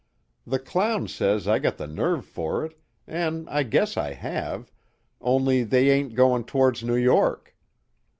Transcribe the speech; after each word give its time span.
The 0.47 0.57
clown 0.57 1.07
says 1.07 1.47
I 1.47 1.59
got 1.59 1.77
the 1.77 1.85
nerve 1.85 2.25
for 2.25 2.65
it, 2.65 2.75
an' 3.05 3.45
I 3.47 3.61
guess 3.61 3.97
I 3.97 4.13
have, 4.13 4.71
only 5.21 5.61
they 5.63 5.91
ain't 5.91 6.15
goin' 6.15 6.43
towards 6.43 6.83
New 6.83 6.95
York." 6.95 7.55